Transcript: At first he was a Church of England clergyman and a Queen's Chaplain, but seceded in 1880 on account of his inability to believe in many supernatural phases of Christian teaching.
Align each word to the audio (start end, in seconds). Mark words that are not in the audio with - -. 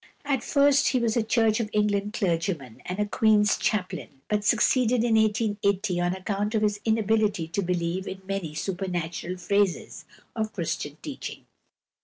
At 0.25 0.43
first 0.43 0.87
he 0.87 0.99
was 0.99 1.15
a 1.15 1.21
Church 1.21 1.59
of 1.59 1.69
England 1.73 2.13
clergyman 2.13 2.81
and 2.87 2.97
a 2.97 3.05
Queen's 3.05 3.55
Chaplain, 3.55 4.21
but 4.29 4.43
seceded 4.43 5.03
in 5.03 5.13
1880 5.13 5.99
on 6.01 6.15
account 6.15 6.55
of 6.55 6.63
his 6.63 6.79
inability 6.83 7.47
to 7.49 7.61
believe 7.61 8.07
in 8.07 8.23
many 8.27 8.55
supernatural 8.55 9.37
phases 9.37 10.05
of 10.35 10.53
Christian 10.53 10.97
teaching. 11.03 11.45